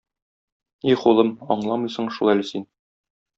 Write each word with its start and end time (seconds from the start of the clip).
Их, 0.93 1.03
улым, 1.11 1.29
аңламыйсың 1.57 2.09
шул 2.17 2.33
әле 2.35 2.47
син. 2.53 2.67